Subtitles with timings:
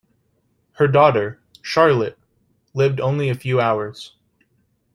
[0.79, 2.17] Her daughter, Charlotte,
[2.73, 4.15] lived only a few hours.